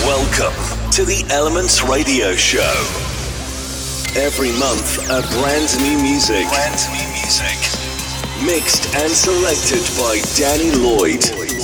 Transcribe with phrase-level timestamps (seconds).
[0.00, 2.60] Welcome to the Elements Radio Show.
[4.16, 6.48] Every month, a brand new music.
[6.48, 7.60] Brand new music.
[8.44, 11.61] Mixed and selected by Danny Lloyd.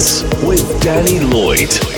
[0.00, 1.89] With Danny Lloyd.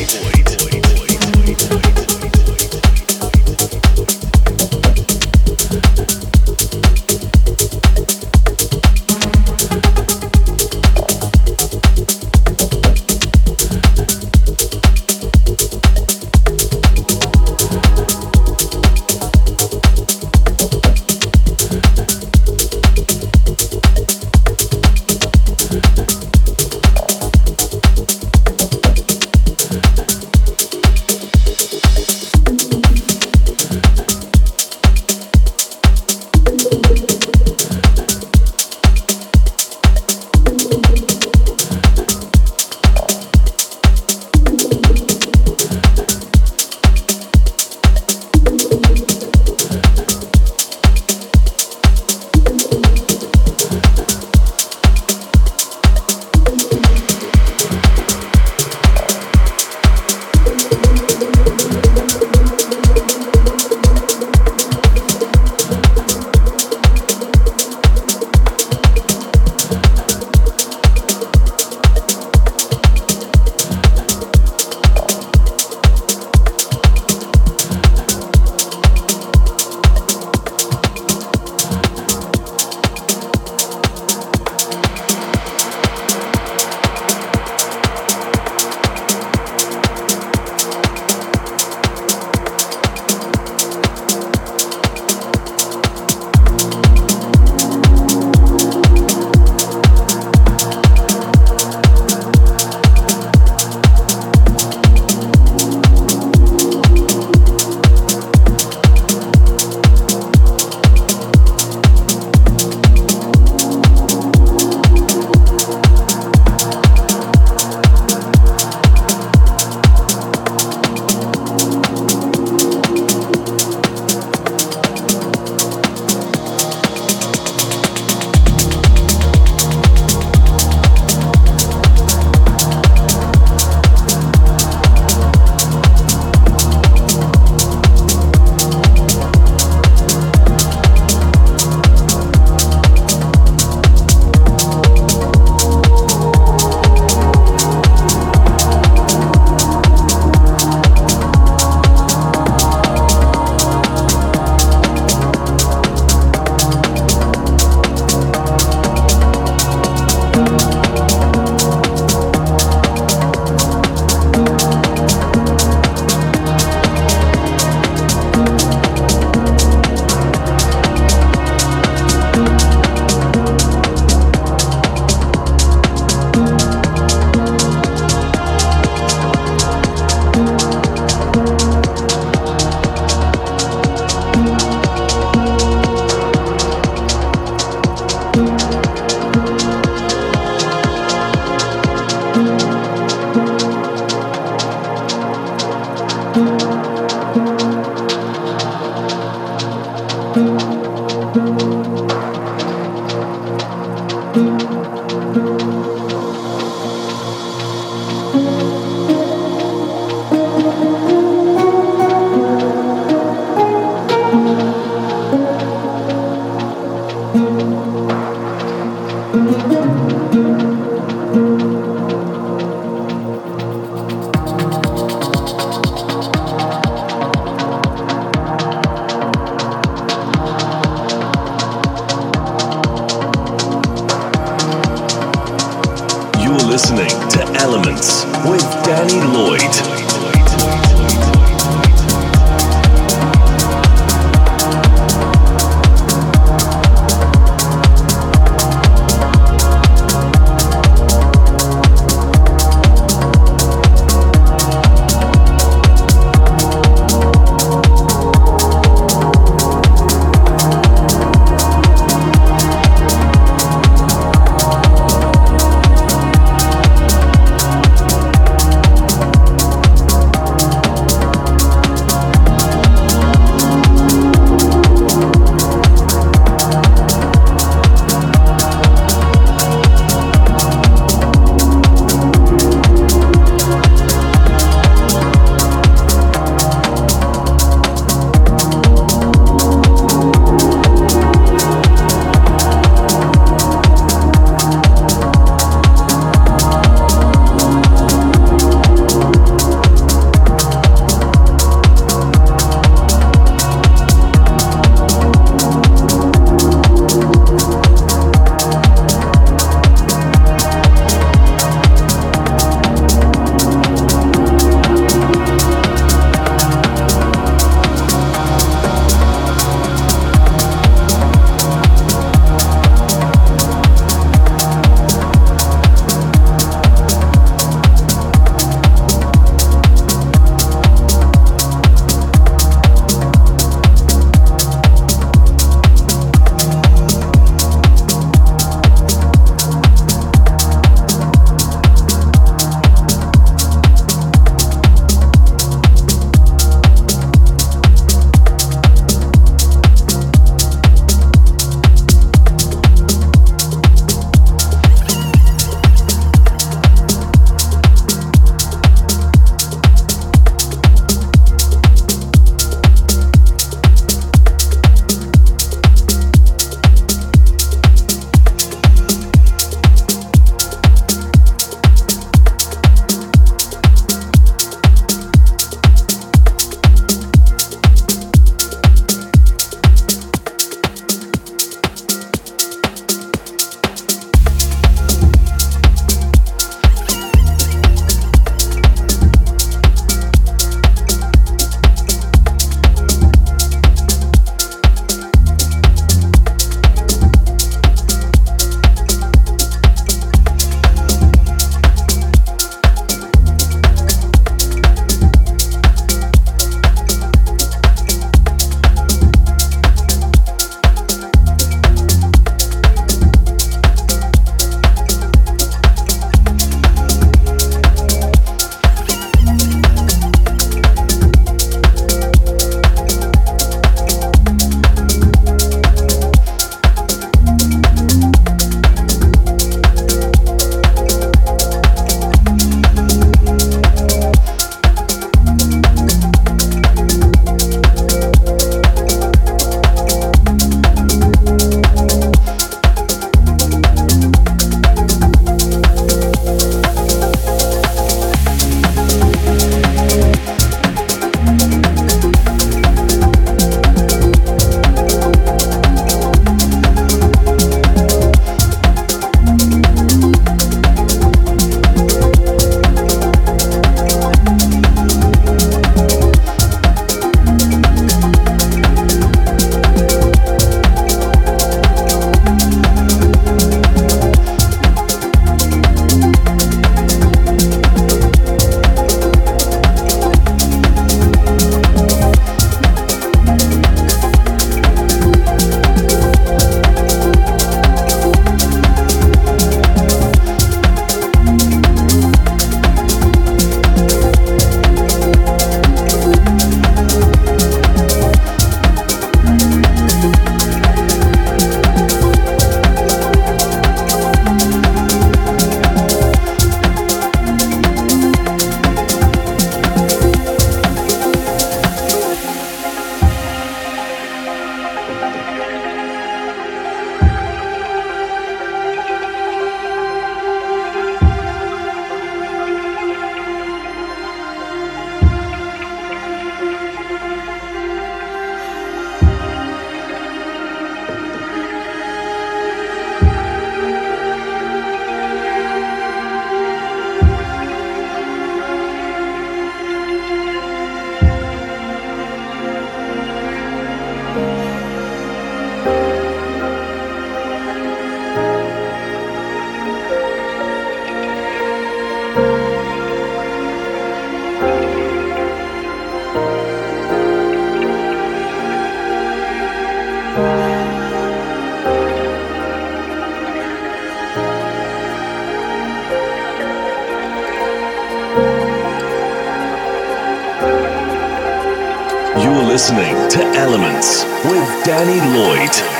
[572.82, 575.91] Listening to Elements with Danny Lloyd.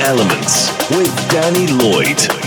[0.00, 2.37] Elements with Danny Lloyd.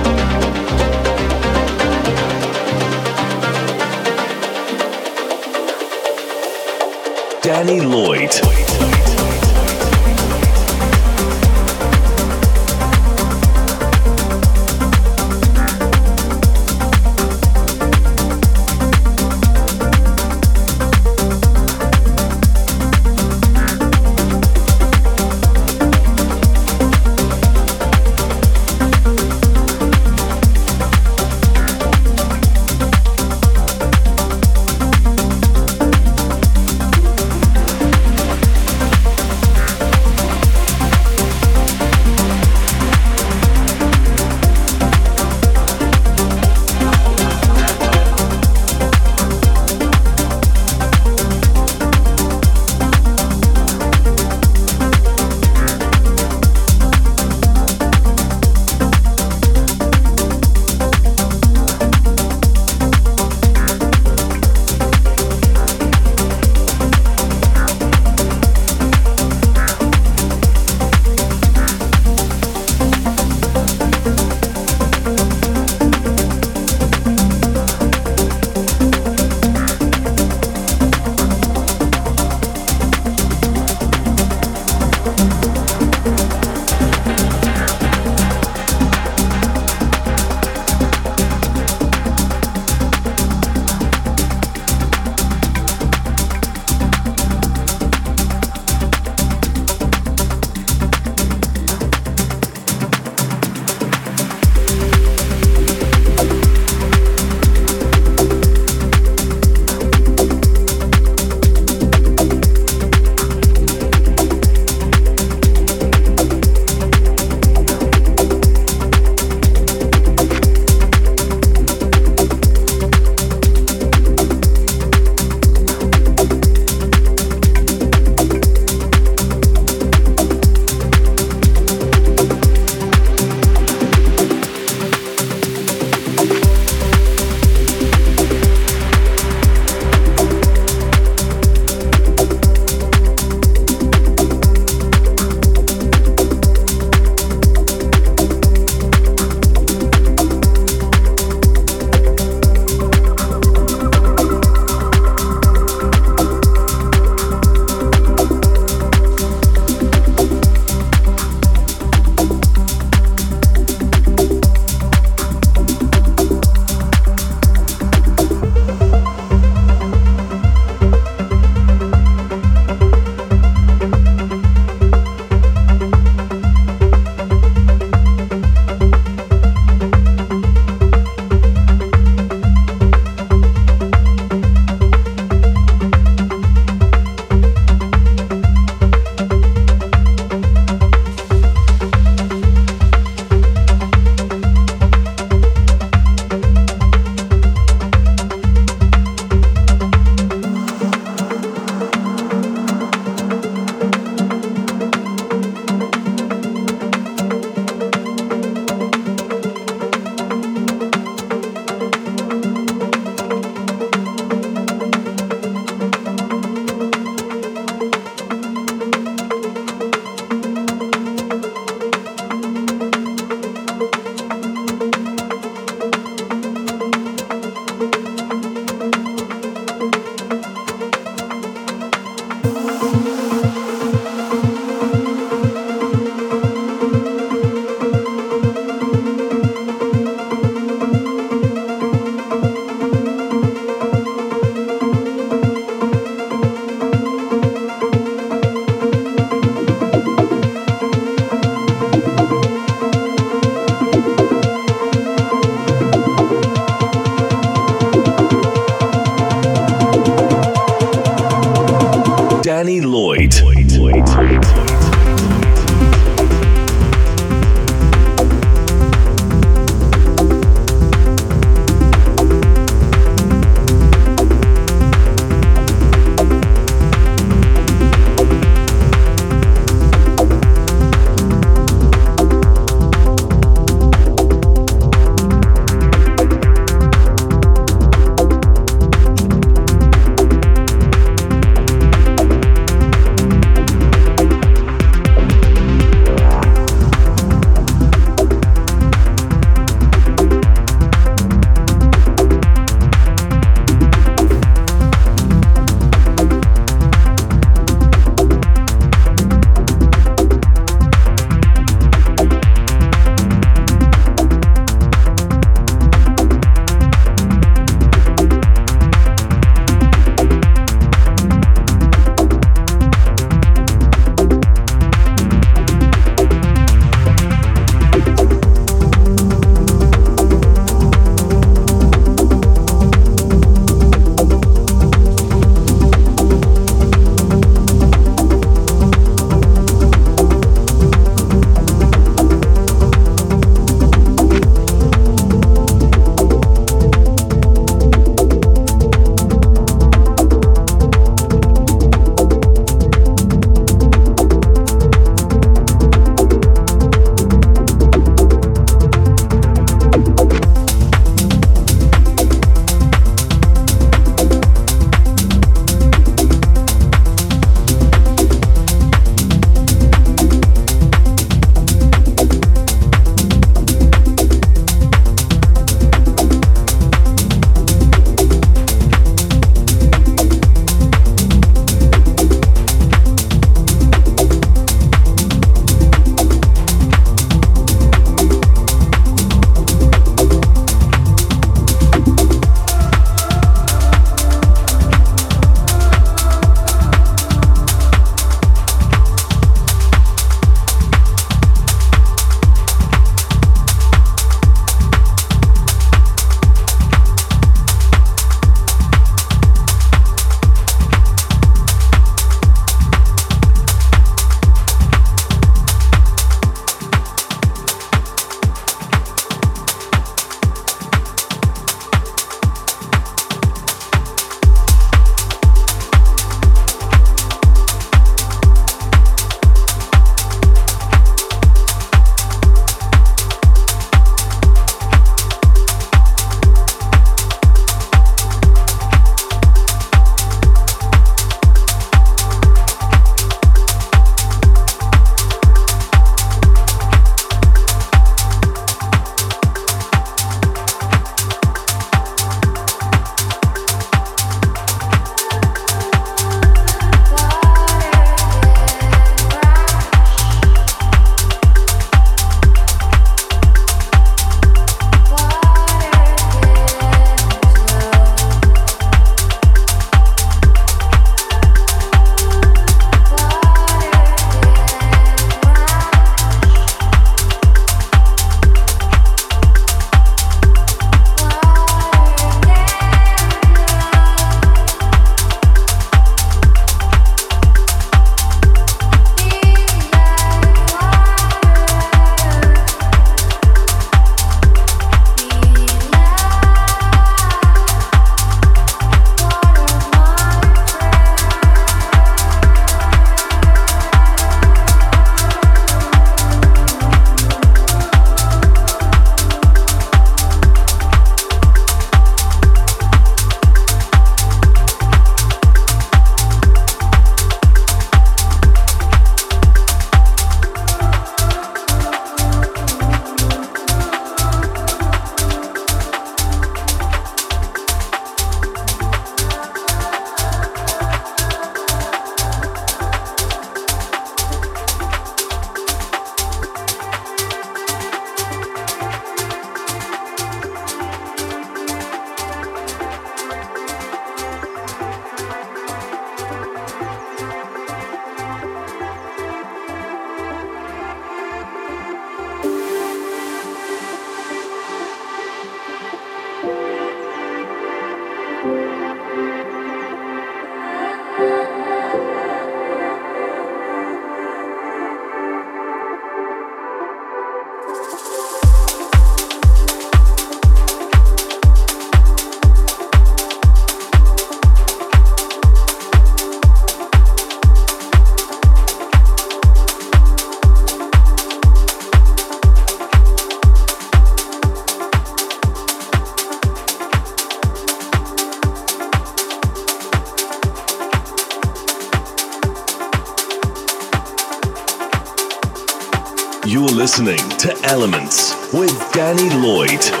[597.41, 600.00] To Elements with Danny Lloyd.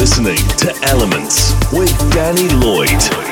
[0.00, 3.29] listening to Elements with Danny Lloyd.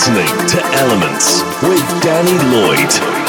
[0.00, 3.19] listening to Elements with Danny Lloyd.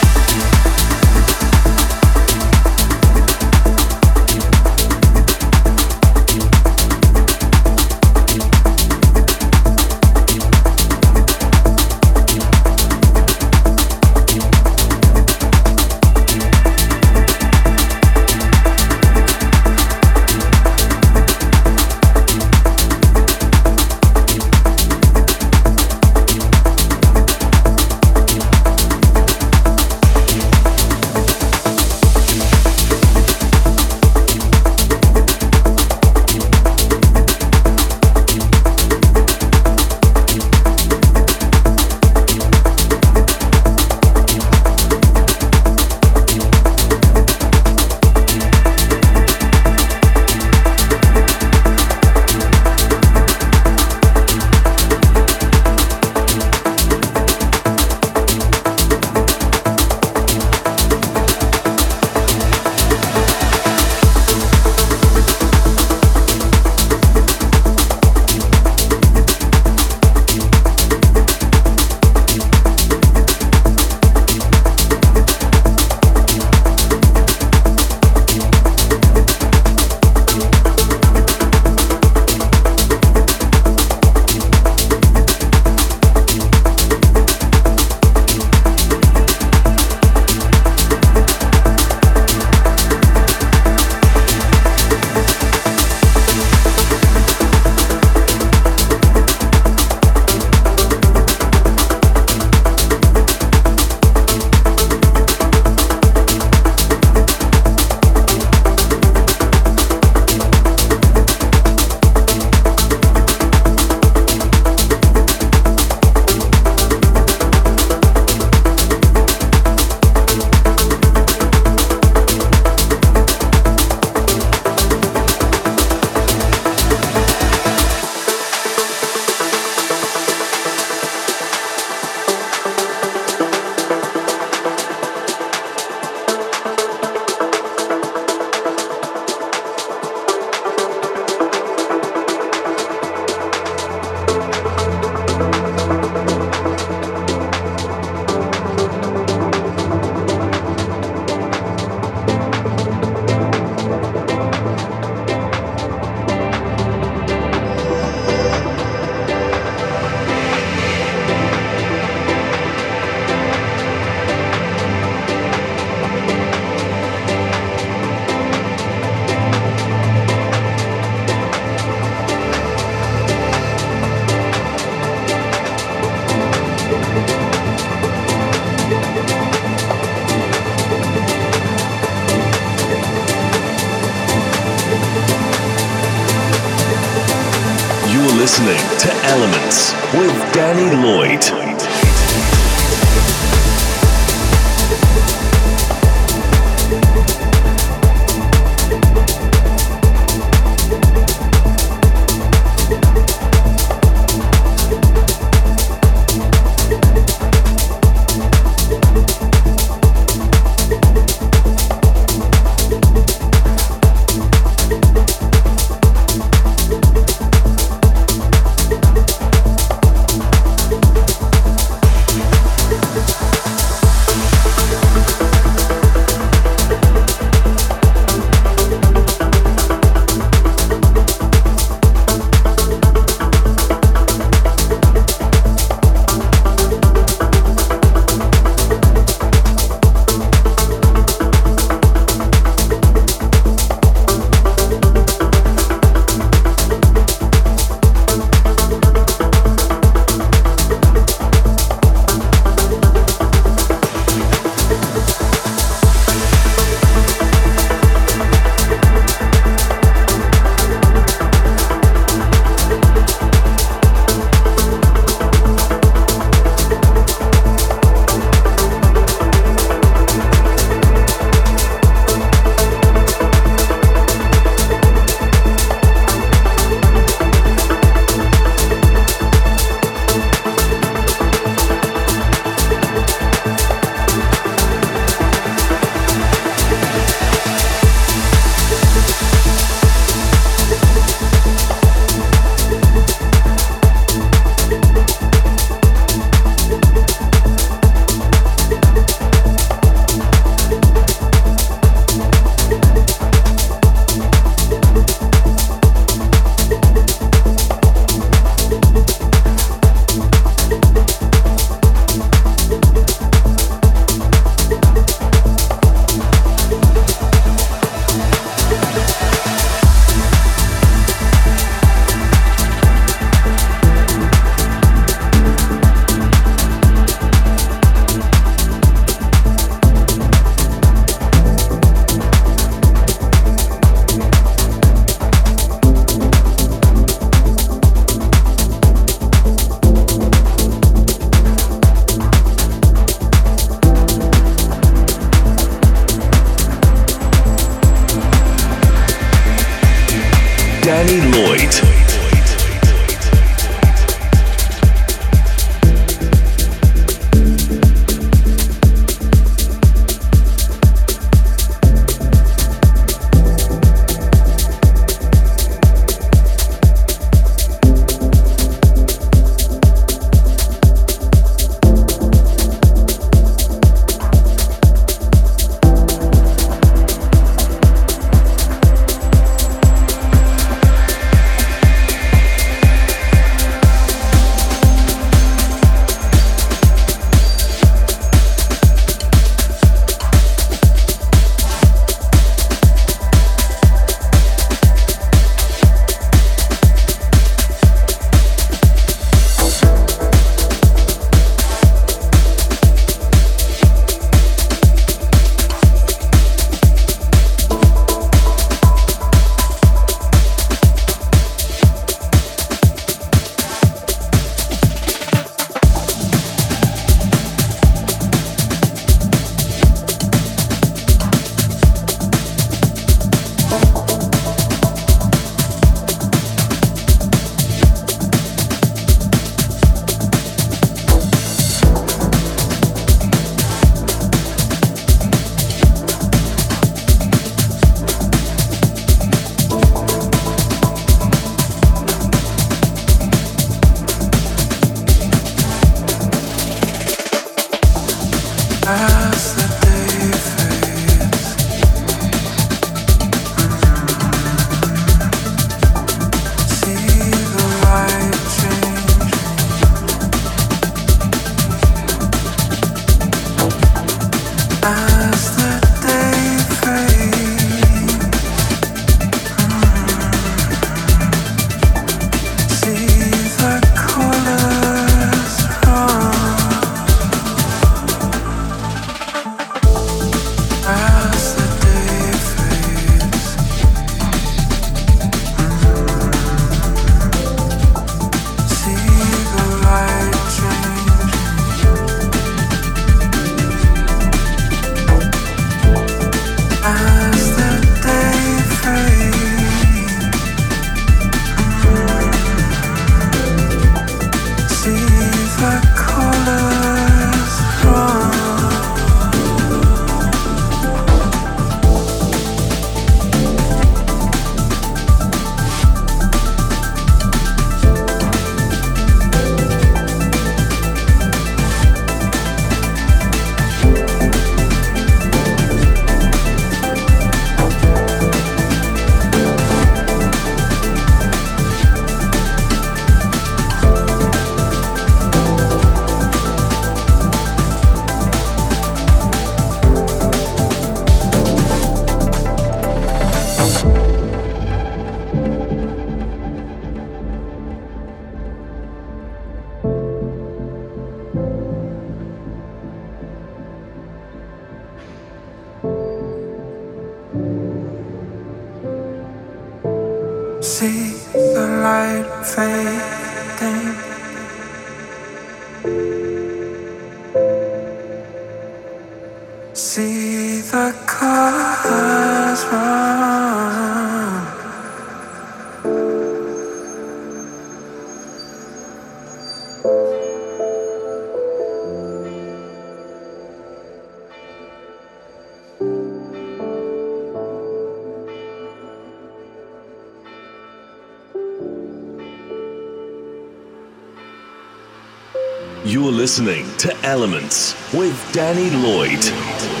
[596.41, 600.00] Listening to Elements with Danny Lloyd.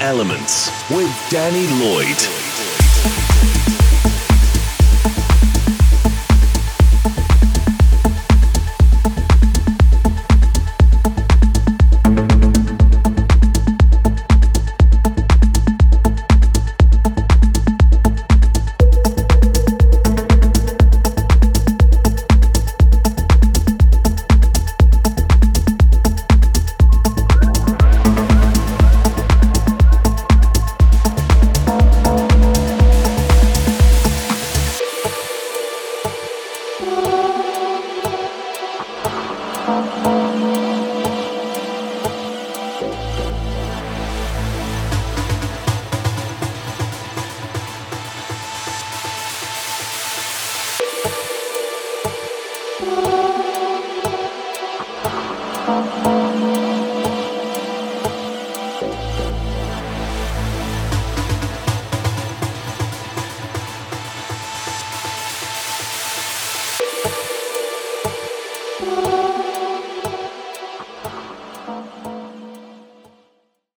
[0.00, 2.37] Elements with Danny Lloyd.